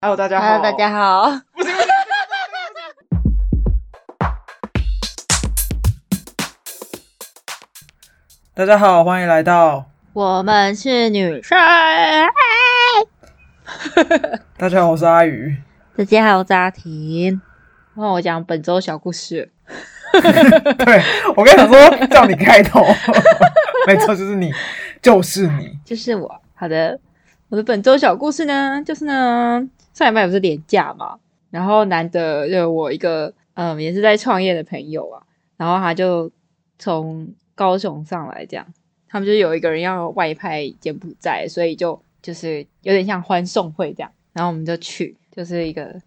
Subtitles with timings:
[0.00, 0.46] Hello，大家好。
[0.46, 1.40] Hello，大家好。
[8.54, 11.58] 大家好，欢迎来到我们是女生。
[14.56, 15.56] 大家好，我是阿宇。
[15.96, 17.42] 大家好，我是阿婷。
[17.96, 19.50] 让我讲本周小故事。
[20.14, 21.02] 对，
[21.34, 22.86] 我跟你说，叫你开头，
[23.88, 24.52] 没错，就是你，
[25.02, 26.40] 就是你，就是我。
[26.54, 27.00] 好的，
[27.48, 29.68] 我的本周小故事呢，就是呢。
[29.98, 31.18] 上礼拜不是连假嘛，
[31.50, 35.26] 然后难得就我一个嗯，也是在创业的朋友啊，
[35.56, 36.30] 然后他就
[36.78, 38.64] 从高雄上来，这样
[39.08, 46.00] 他们就有一个人要外派柬埔寨，所以就就是有点像欢送会这样，然后我们就去，就是一个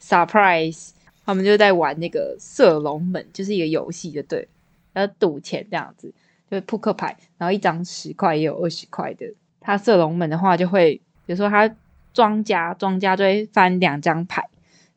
[0.00, 0.92] surprise，
[1.26, 4.48] 他们就在玩那个射龙门，就是一个游戏，就对，
[4.94, 6.10] 要赌钱这样子，
[6.50, 9.26] 就扑克牌，然后一张十块也有二十块的，
[9.60, 10.94] 他射龙门的话就会，
[11.26, 11.70] 比如说他。
[12.14, 14.48] 庄家庄家就会翻两张牌，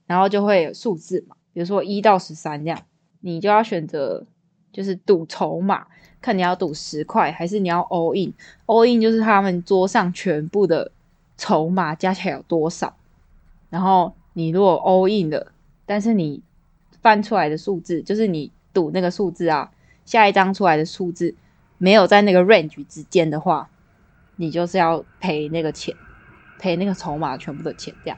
[0.05, 2.79] 然后就会有数字嘛，比如说一到十三这样，
[3.19, 4.25] 你就要选择
[4.71, 5.87] 就是赌筹码，
[6.21, 8.31] 看你要赌十块还是你要 all in。
[8.67, 10.91] all in 就是他们桌上全部的
[11.37, 12.95] 筹码加起来有多少，
[13.71, 15.51] 然后你如果 all in 了，
[15.87, 16.43] 但是你
[17.01, 19.71] 翻出来的数字就是你赌那个数字啊，
[20.05, 21.33] 下一张出来的数字
[21.79, 23.69] 没有在那个 range 之间的话，
[24.35, 25.95] 你就是要赔那个钱。
[26.57, 28.17] 赔那个筹码全部的钱，这样，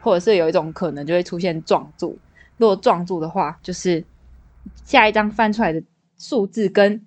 [0.00, 2.18] 或者是有一种可能就会出现撞注。
[2.56, 4.04] 如果撞注的话，就是
[4.84, 5.82] 下一张翻出来的
[6.18, 7.06] 数字跟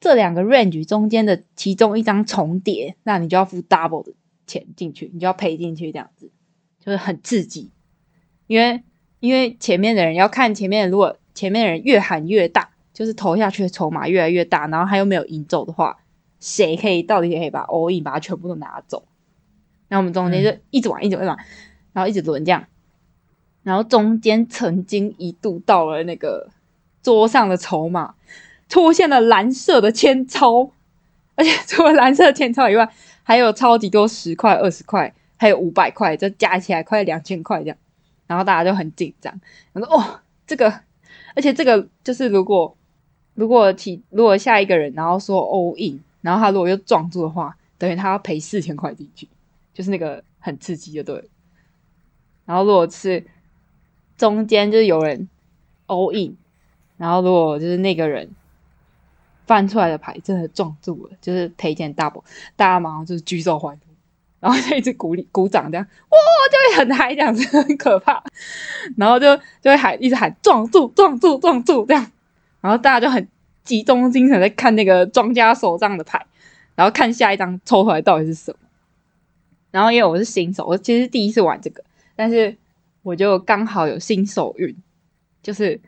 [0.00, 4.12] 这两个 range 中间的其中一张重叠，那你就要付 double 的
[4.46, 6.30] 钱进去，你就要赔进去，这样子
[6.78, 7.70] 就是很刺激。
[8.46, 8.82] 因为
[9.20, 15.96] 因为前面的人要看前面，如果前面的人越喊越大，就是投下去的筹码越来越大，然后他又没有赢走的话，
[16.40, 19.06] 谁可以到底可以把 all in 把它全部都拿走？
[19.94, 21.24] 然后我们中间就一直玩，一直玩，
[21.92, 22.64] 然后一直轮这样。
[23.62, 26.48] 然后中间曾经一度到了那个
[27.00, 28.16] 桌上的筹码
[28.68, 30.72] 出现了蓝色的千钞，
[31.36, 32.90] 而且除了蓝色的千钞以外，
[33.22, 37.76] 还有超级多十块、二十块，还有五百块，就加起来快两千块这样。
[38.26, 39.40] 然后大家就很紧张，
[39.74, 40.80] 我说：“哦，这个，
[41.36, 42.76] 而且这个就是如果
[43.34, 49.28] 如果起如果下一个人然后说 all in，然后他如果又撞住的话，等于他要赔四千块进去。”
[49.74, 51.28] 就是那个很刺激，就对。
[52.46, 53.26] 然后如果是
[54.16, 55.28] 中间就是有人
[55.86, 56.36] all in，
[56.96, 58.30] 然后如果就是那个人
[59.46, 62.22] 翻出来的牌真的撞住了，就是赔钱 double，
[62.54, 63.92] 大家马上就是举手欢呼，
[64.40, 66.18] 然后就一直鼓励鼓掌这样，哇，
[66.52, 68.22] 就会很嗨这样子，很可怕。
[68.96, 72.10] 然后就就会喊一直喊撞住撞住撞住这样，
[72.60, 73.26] 然后大家就很
[73.64, 76.24] 集中精神在看那个庄家手上的牌，
[76.74, 78.58] 然后看下一张抽出来到底是什么。
[79.74, 81.82] 然后因为我是新手，我其实第一次玩这个，
[82.14, 82.56] 但是
[83.02, 84.72] 我就刚好有新手运，
[85.42, 85.80] 就是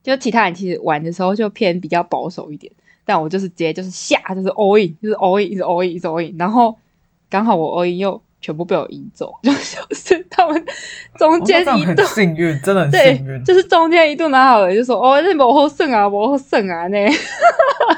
[0.00, 2.72] 就其他人其实玩的时候就偏比较保守一点，
[3.04, 6.78] 但我就是直接就是下就是 all in，就是 all in，一直 all in，一直 all in，然后
[7.28, 9.52] 刚好我 all in 又全部被我赢走， 就
[9.96, 10.64] 是他们
[11.18, 17.10] 中间一度、幸运，真的很幸运，就是中间一度拿好了就说哦，那我好胜啊，我好胜啊那，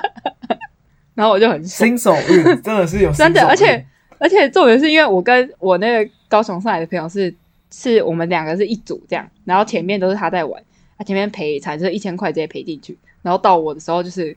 [1.13, 3.85] 然后我就很新手运，真的是有 真的，而且。
[4.25, 7.33] 而且重点是因为我跟我那个高雄上来的朋友是，
[7.71, 10.63] 是我们两个是一组这样，然后前面都是他在玩，
[10.97, 14.35] 他前面赔才就是一千块直接赔进去，然后到我的时候就是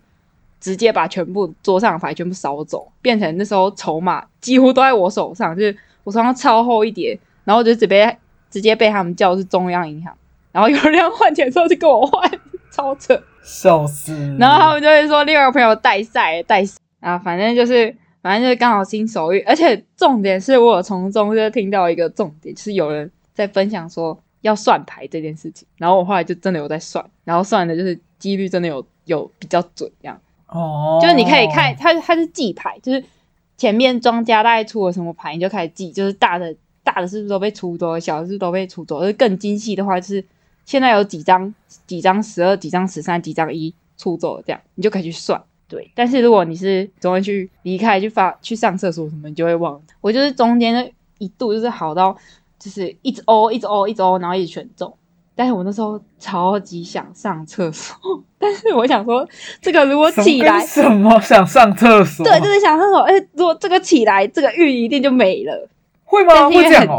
[0.60, 8.18] 直接把全部桌上的牌全部扫走，变成那时候筹码几乎都在我手上，就是我手上超厚一叠，然后就直接
[8.52, 10.14] 直接被他们叫是中央银行，
[10.52, 12.30] 然后有人要换钱的时候就跟我换，
[12.72, 17.96] 超扯，笑死，然后他们就会说另外一个朋友带赛带赛啊，反正就是。
[18.22, 30.20] 反正就是刚好新手遇，而且重点是我从中就听到一个重点，就是有人在分享说要算牌这件事情，然后我后来就真的有在算，然后算的就是几率真的有有比较准这样。
[30.48, 33.04] 哦，就是你可以看它它是记牌，就是
[33.58, 40.24] 前面庄家大概出了什么牌，你就开始记，就是大的大的是不是都被出走，小的是不是都被出走，而更精细的话就是
[40.66, 41.54] 现在有几张
[41.86, 45.42] 几张十二几张十三几张一出走了这样，你就可以去算。
[45.70, 49.82] 对，但是如果你是总会去离开、去发、去上厕所什么，你就会忘。
[50.00, 52.16] 我就是中间的一度就是好到，
[52.58, 54.94] 就是一直哦，一直哦，一直哦，然后一直全中。
[55.36, 57.96] 但是我那时候超级想上厕所，
[58.40, 59.28] 但是我想说，
[59.62, 62.26] 这个如果起来什么，想上厕所？
[62.26, 63.02] 对，就是想上厕所。
[63.02, 65.68] 而且，如果这个起来，这个运一定就没了，
[66.06, 66.50] 会吗？
[66.50, 66.98] 会这样哦？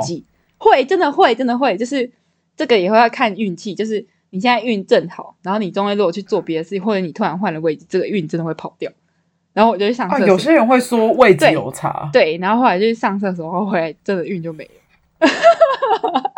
[0.59, 2.11] 会，真的会，真的会，就是
[2.55, 4.07] 这个也会要看运气，就是。
[4.31, 8.91] 你现在运正好，然后你中间如果去做别的事情，或者你突然换了位置，这个运真的会跑掉。
[9.55, 10.25] 然后我就去上厕所。
[10.25, 12.09] 啊，有些人会说位置有差。
[12.13, 14.71] 对，对，然后后来就去上厕所，然后回来真的运就没了。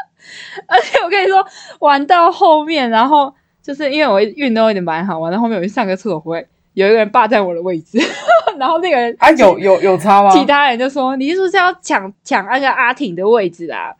[0.67, 1.45] 而且我跟你说，
[1.81, 7.99] 玩到后面，然后就是因为我运都有点蛮好玩，到后后面我去上个厕所回来，有一个人霸占我的位置，
[8.59, 10.31] 然后那个人啊，有有有差吗？
[10.31, 13.93] 其他人就说：“你是不是要抢抢那个阿婷的位置啊？”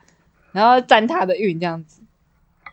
[0.51, 2.00] 然后沾他的运这样子，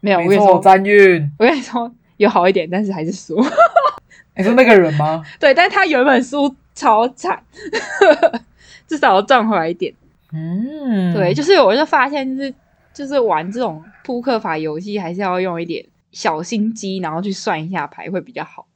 [0.00, 1.30] 没有，我沾运。
[1.38, 3.36] 我跟你说有好一点，但是还是输。
[4.36, 5.24] 你说那个人吗？
[5.40, 7.42] 对，但是他原本输超惨，
[8.86, 9.92] 至少要赚回来一点。
[10.32, 12.54] 嗯，对，就是我就发现，就是
[12.92, 18.66] 就是玩这种扑克法游戏，还是要用一点小心机，然后去算一下牌会比较好。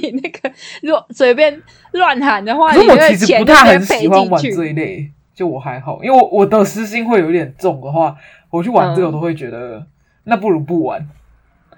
[0.00, 0.52] 你那个
[0.82, 1.62] 如果随便
[1.92, 8.14] 乱喊的话，可是我其实不太很喜欢玩这一类，就我还好，因为我我的私心会有点重的话，
[8.50, 9.86] 我去玩这个我都会觉得、嗯、
[10.30, 11.06] 那不如不玩。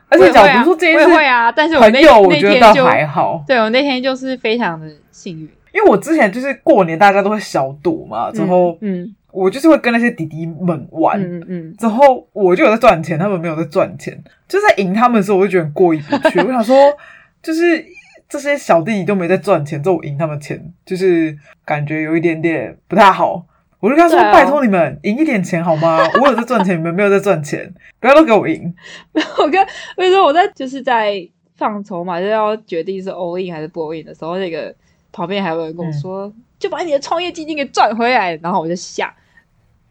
[0.09, 3.43] 而且假如说这件事会啊，但是我那朋友我觉得倒还好。
[3.47, 16.41] 对，我那天就是非常的幸运，因为我之前就是过年大家都会小赌嘛，之后嗯，嗯我就是会跟那些弟弟们玩，嗯嗯，嗯之后我就有在赚钱，他们没有在赚钱，就在赢他们的时候，我就觉得过意不去。
[16.45, 16.77] 我想说，
[17.43, 17.83] 就是
[18.29, 21.35] 这些小弟弟都没在赚钱，之后我赢他们钱，就是
[21.65, 23.47] 感觉有一点点不太好。
[23.83, 25.99] 我就跟他说：“拜托你们赢一点钱好吗？
[26.23, 28.73] 我有在赚钱，你们没有在赚钱， 不要都给我赢。”
[29.13, 34.73] 我跟我跟你说我在就是在放筹码，就要决定是 all in 还是不 all in 的时候，那个
[35.11, 39.13] 旁边还有人跟我说：“嗯、就把你的创业基金给赚回来。”然后我就下，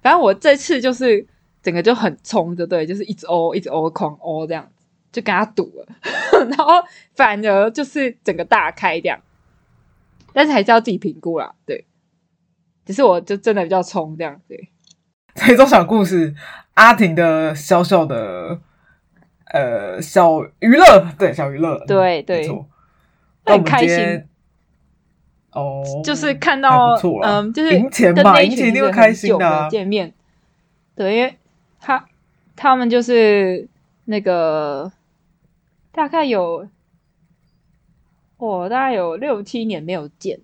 [0.02, 1.28] 反正我这次就是
[1.62, 5.86] 整个就很冲，就对，就是一直 all 一直 all 狂 all 这样子，就跟他赌了，
[6.48, 6.76] 然后
[7.14, 9.20] 反而就是整个大开这样，
[10.32, 11.84] 但是还是要自己评估啦，对。
[12.92, 14.56] 只是我就真的比较冲这样子。
[15.36, 16.36] 这种小故事，
[16.74, 18.60] 阿婷的小小的
[19.46, 22.46] 呃小娱乐，对小娱乐，对对，
[23.46, 24.26] 很开心
[25.54, 30.14] 哦，就是看到嗯，就是赢钱嘛，赢钱一定会开心的见面。
[30.96, 31.38] 对，因为
[31.80, 32.06] 他
[32.58, 33.70] 他们就是
[34.04, 34.92] 那个
[35.94, 36.68] 大概有
[38.36, 40.42] 我大概有六七年没有见。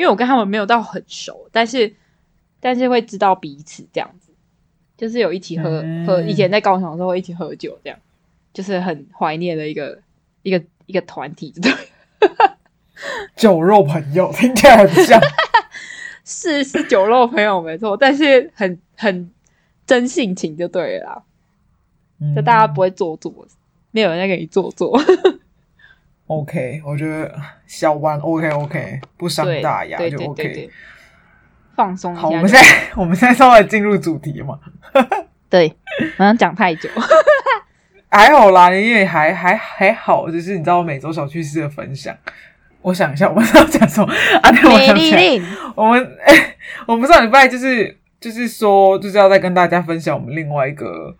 [0.00, 1.94] 因为我跟他们没有到很熟，但是
[2.58, 4.32] 但是会知道彼此这样子，
[4.96, 7.98] 就是有一起喝、嗯、喝，以前在高雄的时候一起喝酒，这样
[8.54, 9.98] 就是很怀念的一个
[10.42, 11.70] 一个一个团体，对，
[13.36, 15.20] 酒肉朋友 听起来很像，
[16.24, 19.30] 是是酒肉朋友没错，但是很很
[19.86, 21.22] 真性情就对了啦，
[22.34, 23.46] 就大家不会做作，
[23.90, 24.98] 没有人在给你做作。
[26.30, 27.34] OK，我觉得
[27.66, 30.70] 小玩 OK OK，不伤大雅就 OK，对对对，
[31.74, 32.22] 放松一下。
[32.22, 34.56] 好，我们现在 我们现在稍微进入主题嘛。
[35.50, 35.68] 对，
[36.16, 36.88] 好像讲太久。
[38.08, 42.16] 还好啦，因为还还还好，就是你知道每周小趣事的分享。
[42.80, 44.06] 我想一下，我们要讲什么
[44.40, 44.52] 啊？
[44.52, 45.44] 对，我想起来，
[45.74, 46.56] 我们哎、欸，
[46.86, 51.16] 我们上礼拜就是就是说就是要再跟大家分享我们另外一个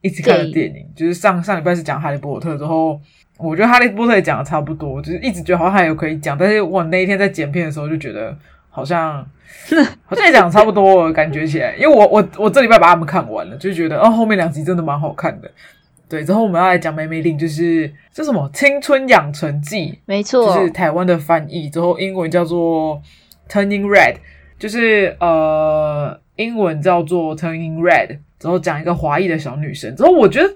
[0.00, 2.98] 一起看的电影，就是上上礼拜是讲哈利波特之后。
[3.38, 8.34] 我觉得哈利波特也讲的差不多，就是一直觉得好像还有可以讲，但是我那一天在剪片的时候就觉得
[8.70, 9.18] 好像
[10.06, 15.50] 好像也讲的差不多，感觉起来，因为我我我这礼拜把他们看完了，就觉得哦后面两集真的蛮好看的。
[16.08, 23.02] 对，之后我们要来讲梅梅令，就是这什么青春养成记，没错，就是台湾的翻译，之后英文叫做
[23.50, 24.14] Turning Red，
[24.58, 30.48] 就是呃英文叫做 Turning Red，之后讲一个华裔的小女生，之后我觉得。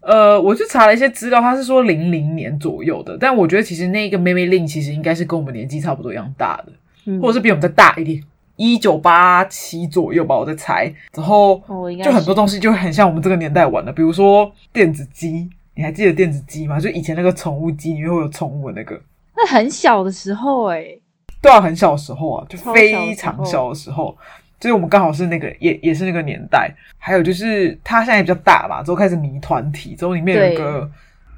[0.00, 6.72] 呃，我去查了一些资料，他是说零零年左右的，但我觉得其实那个妹妹令其实应该是跟我们年纪差不多一样大的，
[7.06, 8.22] 嗯、或者是比我们再大一点，
[8.56, 10.92] 一九八七左右吧，我在猜。
[11.12, 11.60] 然后
[12.02, 16.78] 就很多东西就很像我们这个年代玩的，比如说电子鸡，你还记得电子鸡吗？
[16.78, 18.98] 就以前那个宠物鸡里面会有宠物的那个。
[19.36, 21.02] 那很小的时候哎、欸，
[21.42, 24.16] 对啊，很小的时候啊，就非常小的时候。
[24.58, 26.72] 就是我们刚好是那个，也也是那个年代。
[26.98, 30.90] 还有就是他现在比较大嘛，之后开始迷团体，之后里面有一个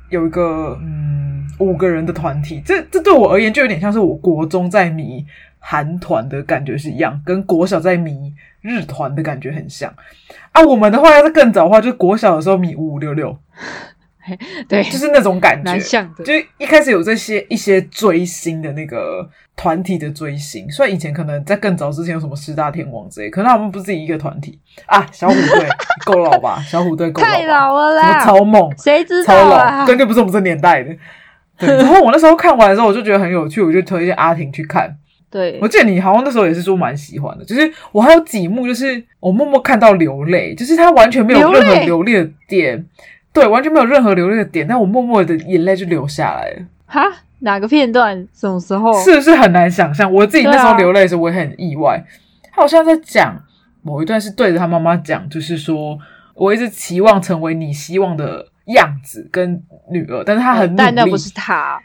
[0.09, 2.63] 有一个嗯五个人的团体。
[2.65, 5.25] 这这对我而言就有点像是我国中在迷
[5.59, 9.95] 韩团的感觉是一样，跟国小在迷日团的感觉很像。
[10.53, 13.39] 啊，我们的话要是更早的话，就是国小的时候迷五五六六。
[14.69, 19.29] 对，就是那种感觉，像就一开始有这些一些追星的那个
[19.61, 25.07] 团体的追星，虽然以前可能在更早之前有什么四大天王之类，可能他们不是一个团体啊。
[25.13, 25.69] 小虎队
[26.07, 26.65] 够老吧？
[26.67, 27.29] 小虎队够老？
[27.29, 28.25] 太老了啦！
[28.25, 29.81] 超猛，谁知道啊？
[29.81, 30.97] 超老，根本不是我们这年代的。
[31.59, 34.97] 对，然后我那时候看完的时候，我就觉得很有趣，我就推荐阿婷去看。
[35.31, 42.87] 对，我记得你好像那时候也是说蛮喜欢的，就是我还有几幕，就是我默默看到流泪，就是他完全没有任何流泪的点。
[43.35, 46.63] 对，完全没有任何流泪的点，但我默默的眼泪就流下来了。
[46.87, 47.07] 哈？
[47.41, 48.27] 哪个片段？
[48.33, 48.93] 什么时候？
[49.03, 50.11] 是不是很难想象？
[50.13, 51.97] 我自己那时候流泪的时候，我也很意外。
[51.97, 52.01] 啊、
[52.53, 53.35] 他好像在讲
[53.83, 55.99] 某一段是对着他妈妈讲，就是说，
[56.35, 61.81] 我一直期望成为你希望的样子跟女儿，但是他很努力，但那不是他，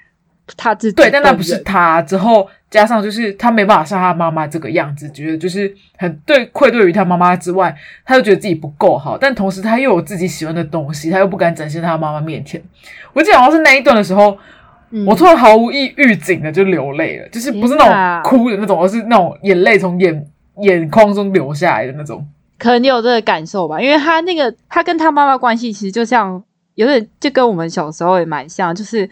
[0.58, 2.02] 他自己对，但那不是他。
[2.02, 12.62] 之后加上就是他没办法像他妈妈这个样子，觉得就是很对愧对于他妈妈之外，他又觉得自己不够好，但同时他又有自己喜欢的东西，他又不敢展现在他妈妈面前。
[13.14, 14.38] 我记得好像是那一段的时候，
[14.92, 20.26] 嗯、我突然毫无预预警的就流泪了，就是不是那种哭的那种，而是那种眼泪从眼
[20.58, 22.26] 眼眶中流下来的那种。
[22.58, 26.42] 可能你有这个感受吧，因为他那个他跟他妈妈关系其实就像
[26.76, 29.10] 有点就跟我们小时候也蛮像，就是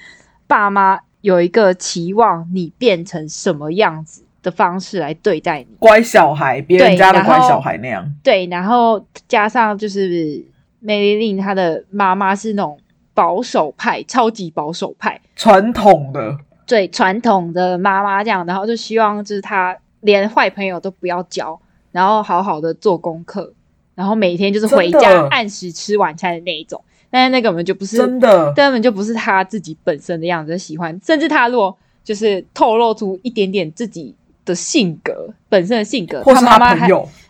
[0.48, 8.10] 爸妈有一个期望你变成什么样子的方式来对待你，乖小孩，别人家的乖小孩那样。
[8.24, 10.42] 对，然后加上就是
[10.80, 12.78] 梅莉琳她的妈妈是那种
[13.14, 21.60] 保守派，超级保守派，传统的，对，传统的妈妈这样，然后就希望就是他连坏朋友都不要交。
[21.94, 23.54] 然后好好的做功课，
[23.94, 36.90] 然后每天就是回家按时吃晚餐的那一种，但是那个根本就不是真的，根本就不是他自己本身的样子，喜欢，甚至他如果就是透露出一点点自己的性格，本身的性格，或是他妈妈还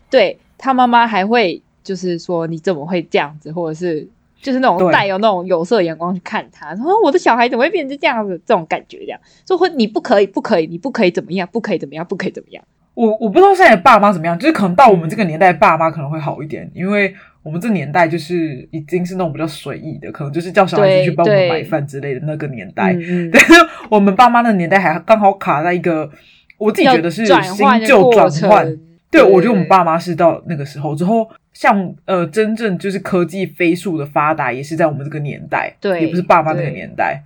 [0.09, 4.07] 对他妈妈还会就是说你怎么会这样子，或者是
[4.43, 12.61] 就是那种带有那种有色眼光去看他，说我的小孩怎么会变成这样子，这种感觉这样，说会你不可以，不可以，你不可以怎么样，不可以怎么样，不可以怎么样。
[12.93, 22.93] 我我不知道现在的爸妈怎么样，就是可能到我们这个年代，爸妈可能会好一点，因为我们这年代就是已经是那种比较随意的，可能就是叫小孩子去帮我们买饭之类的那个年代。
[23.33, 23.53] 但是
[23.89, 26.09] 我们爸妈的年代还刚好卡在一个，
[26.57, 28.77] 我自己觉得是新旧转换。
[29.09, 37.23] 对，我觉得我们爸妈是到那个时候之后，像呃真正就是科技飞速的发达，也是在我们这个年代，对，也不是爸妈那个年代。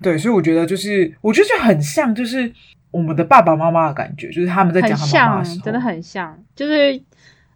[0.00, 2.52] 对，所以我觉得就是，我觉得就很像，就是。
[2.92, 6.36] 我们的爸爸妈妈的感觉，就是他们在讲他妈妈的时候，真的很像。
[6.56, 7.00] 就是，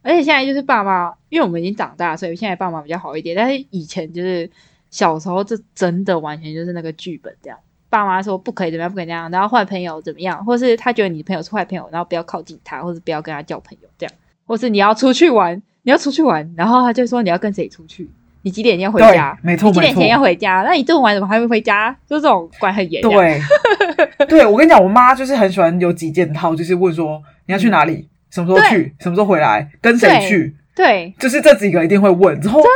[0.00, 3.34] 而且现在就是爸妈，因为我们已经长大，所以现在爸妈比较好一点。
[3.34, 4.48] 但是以前就是
[4.90, 7.58] 小时候，这真的完全就是那个剧本这样。
[7.90, 14.14] 爸妈说不可以怎么样，不可以那样，然后坏朋友怎么样，或是他觉得你的朋友是坏朋友，然后不要靠近他，或者不要跟他交朋友这样，
[14.46, 18.10] 或是你要出去玩，你要出去玩，然后他就说你要跟谁出去。
[18.42, 19.38] 你几点要回家？
[19.40, 20.62] 没错，几点前要回家？
[20.66, 21.90] 那你这么晚怎么还没回家？
[22.06, 23.00] 就这种管很严。
[23.08, 23.40] 对，
[24.28, 30.54] 对我跟你讲，我妈就是很喜欢有几件套，就是问说你要去哪里，什么时候去，什么时候回来，跟谁去？
[30.74, 32.38] 对，就是这几个一定会问。
[32.40, 32.70] 之后真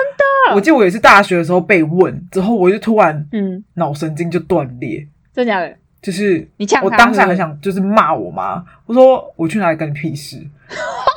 [0.49, 5.07] 的，我记得我也是大学的时候被问，之后我就突然嗯脑神经就断裂。
[5.35, 5.77] 真的假的？
[6.11, 6.49] 就是
[6.83, 10.39] 我当下很想就是骂我妈，我说我去哪里跟你屁事，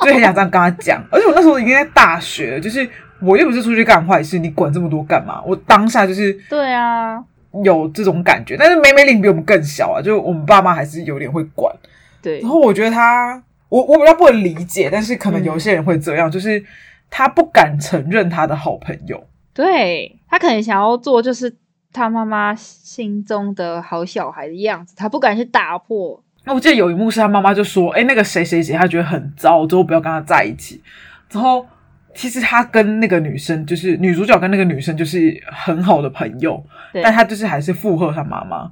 [0.04, 1.02] 就很想这样跟她讲。
[1.10, 2.88] 而且我那时候已经在大学，就是。
[3.24, 5.40] 我又不是出去干坏事，你管这么多干嘛？
[5.46, 7.22] 我当下就是对啊，
[7.62, 8.56] 有这种感觉。
[8.58, 11.72] 但是梅梅玲比我们更小啊，就我们爸妈还是有点会管。
[12.20, 16.60] 对，然后我觉得他，我我比较不能理解，但是可能有些人会这样，嗯、就是
[17.08, 19.24] 他不敢承认他的好朋友。
[19.54, 21.54] 对，他可能想要做就是
[21.92, 26.22] 他妈妈心中的好小孩的样子，他不敢去打破。
[26.44, 30.82] 那我记得有一幕是他妈妈就说：“哎，那个谁谁谁，他觉得很糟，之后不要跟他在一起。”
[31.28, 31.66] 之后。
[32.14, 38.70] 其实他跟那个女生，就是女主角跟那个女生，就是很好的朋友，对但他就是还是附和他妈妈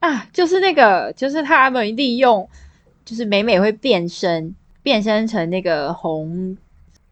[0.00, 2.50] 啊，就是那个，就是他们利用，
[3.04, 6.56] 就是美美会变身，变身成那个红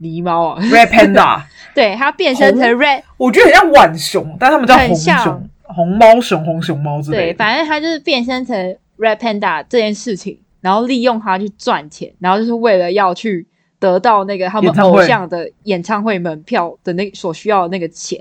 [0.01, 1.43] 狸猫啊，Red Panda，
[1.75, 7.23] 对，他变身成 Red，我觉得很像浣熊，但他们叫红熊、像红猫熊、红熊猫之类的。
[7.25, 13.47] 对，反正它就是变身成 Red Panda 这件事情，然后利用它去赚钱，然后就是为了要去。
[13.81, 18.21] 得到那个他们偶像的演唱会门票的那所需要的那个钱，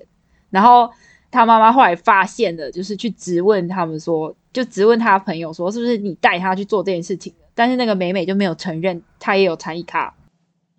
[0.51, 0.87] 然后
[1.31, 7.45] 他妈妈后来发现了，就是去质问他们说，就质问他朋友说，是不是你带他去做这件事情的？
[7.55, 10.13] 但是那个美美就没有承认她也有参与卡，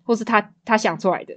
[0.09, 1.35] 或是他他想出来的，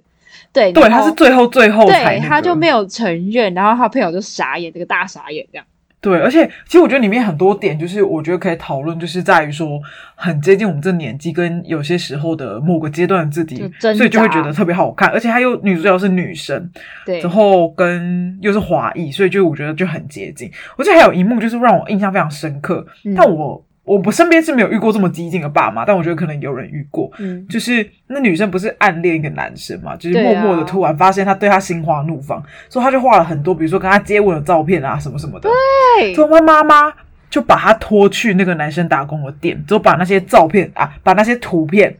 [0.51, 5.67] 对对，他是最后最后才、那个，对，他就没有承认，然后他朋友就傻眼，这个大傻眼这样。
[6.01, 9.79] 对，而且其实我觉得里面很多点，就是我觉得可以讨论，就是在于说
[10.15, 15.11] 很接近我们这年纪，跟有些时候的某个阶段的自己，所以就会觉得特别好看。
[15.11, 16.71] 而且她又女主角是女生，
[17.05, 20.51] 对，然后跟又是华裔，所以就我觉得就很接近。
[20.79, 23.63] 我记得还有一幕就是让我印象非常深刻，嗯、但我。
[23.85, 27.11] 我不身边是没有遇过这么激进的爸妈，但我觉得可能有人遇过。
[27.19, 35.51] 嗯，就是那女生不是暗恋一个男生嘛，就是默默的突然发现他对她心花怒放，所以他就画了很多，比如说跟他接吻的照片啊，什么什么的。
[35.99, 36.93] 对，所以他妈妈
[37.29, 41.97] 就把他拖去那个男生打工的店，之后把那些照片啊，把那些图片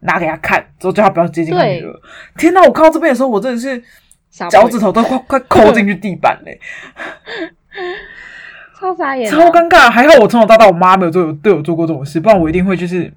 [0.00, 1.92] 拿给他看，之后叫他不要接近他女儿。
[2.36, 2.62] 天哪！
[2.62, 3.82] 我看到这边的时候，我真的是
[4.30, 6.60] 脚趾头都快快抠进去地板嘞。
[8.78, 9.90] 超傻眼，超尴尬。
[9.90, 13.12] 还好我从小到大，我妈没有做对我做过这种事，不然我一定会就是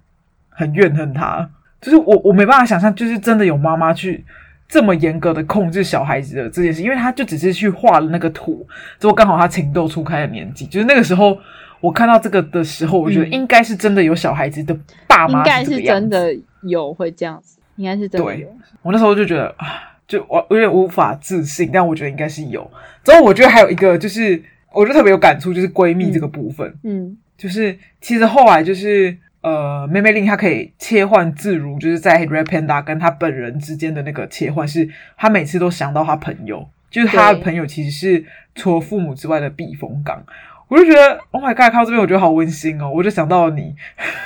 [0.49, 1.49] 很怨恨她。
[1.81, 4.23] 就是我我没办法想象，就是真的有妈妈去
[4.67, 8.65] 这么严格的控制小孩子的这件事，因为他就只是去画了那个图，
[8.99, 11.37] 之后刚好他情窦初开的年纪，就是那个时候
[11.79, 18.47] 我看到这个的时候，我觉得应该是真的有小孩子的爸妈，应该是真的有会这样子，应该是真的有。
[18.81, 19.65] 我那时候就觉得啊，
[20.05, 22.69] 就我有点无法自信，但我觉得应该是有。
[23.03, 29.17] 之后我觉得还有一个就是，我就特别有感触，就是闺蜜这个部分，嗯，嗯就是其实后来就是。
[29.41, 40.21] 呃，妹妹令她可以切换自如，就是在 Red Panda 跟她本人之间的那个切换，是她每次都想到她朋友，就是她的朋友其实是除了父母之外的避风港。
[40.67, 43.73] 我就觉得，Oh my God，看到这边我觉得好温馨哦，我就想到了你。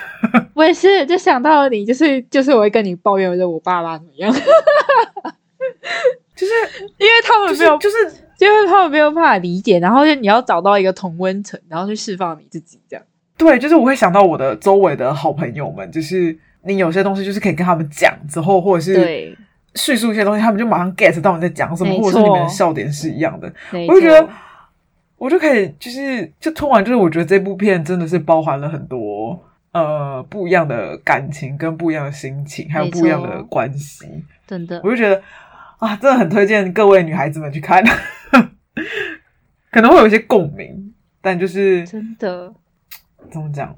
[0.55, 4.33] 我也是，就想到了你，就是就是我会跟你抱怨，说我爸妈怎么样，
[6.35, 6.53] 就是
[6.97, 13.05] 因为他们没有，就是因为他们没有办法理解，然后就你要找到一个同温层，然后去释放你自己这样。
[13.37, 19.37] 对，就是我会想到我的周围的好朋友们，就是你有些东西就是可以跟他们讲之后，或者是
[19.75, 23.51] 叙述一些东西，他们就马上 get 到你在讲什么，或者是你们的笑点是一样的。
[23.87, 24.29] 我就觉得，
[25.17, 34.05] 我就可以就是就突然就是我觉得这部片真的是包含了很多呃不一样的感情跟不一样的心情，还有不一样的关系。
[34.45, 35.21] 真的，我就觉得
[35.79, 37.83] 啊，真的很推荐各位女孩子们去看，
[39.71, 42.53] 可能会有一些共鸣，但就是真的。
[43.31, 43.75] 怎么讲？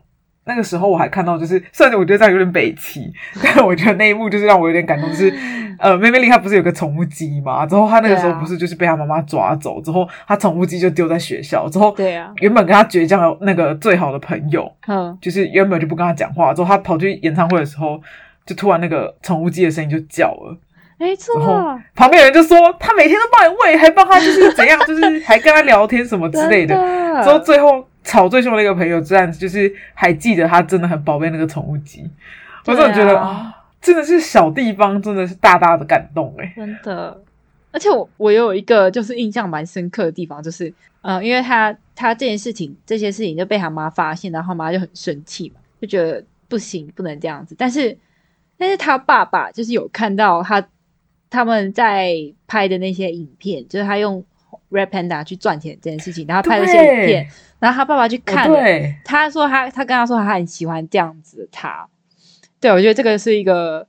[0.48, 5.10] 那个时候我还看到，就是虽然我觉得这样有点北齐， 但我觉得那一幕就是让我有点感动。
[5.10, 5.34] 就是
[5.80, 7.66] 呃，妹妹丽她不是有个宠物鸡嘛？
[7.66, 11.68] 之后她那个时候不是就是被她妈妈抓走，之后她宠物鸡就丢在学校。
[11.70, 16.54] 之后对啊，原本跟她倔强的那个最好的朋友，嗯，就是原本就不跟她讲话。
[16.54, 18.00] 之后她跑去演唱会的时候，
[18.46, 20.58] 就突然那个宠物鸡的声音就叫了，
[20.98, 21.80] 没错。
[21.96, 26.75] 旁边人就说他每天都帮你喂，还帮他就是怎样， 就是还跟他聊天什么之类的。
[27.24, 27.88] 之后最后。
[28.08, 37.20] 吵最凶的一个朋友，这样子就是还记得他真的很宝贝那个宠物鸡，啊、我真的觉得啊，真的是小地方，真的是大大的感动哎，真的。
[37.72, 40.70] 而且我我有一个就是印象蛮深刻的地方，就是
[41.02, 47.55] 嗯、呃，因为他他这件事情这些事情就被他妈发现，然后他妈就很生气嘛，就觉得不行，不能这样子。
[47.58, 47.98] 但是
[48.55, 50.64] 但是他爸爸就是有看到他
[51.36, 52.16] 他们在
[52.48, 54.24] 拍的那些影片，就是他用
[54.72, 57.28] Red Panda 去赚钱这件事情，然后拍了些影片。
[57.58, 61.88] 然后他爸爸去看了，对他说他他跟他说他很喜欢这样子的他，
[62.60, 63.88] 对，我觉得这个是一个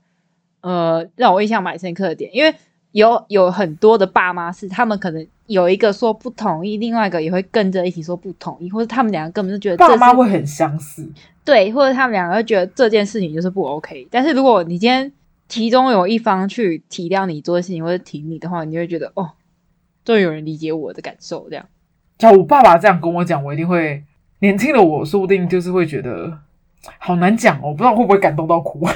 [0.61, 2.55] 呃让我印象蛮深刻的点，因为
[2.93, 11.07] 有有很多的爸妈是他们可能有一个说不同意，另外一个也会跟着一起说不同意，或者他们两个根本就觉得爸妈会很相似，
[11.45, 14.07] 对，或者他们两个会觉得这件事情就是不 OK。
[14.11, 15.13] 但是如果你今天
[15.49, 19.33] 其中有一方去体谅你做的事情或者挺你的话，你就会觉得哦，
[20.05, 21.67] 终于有人理解我的感受，这样。
[22.19, 24.03] 叫我爸爸这样跟我讲，我一定会
[24.41, 26.39] 年轻的我说不定就是会觉得
[26.99, 28.87] 好难讲哦，不知道会不会感动到哭。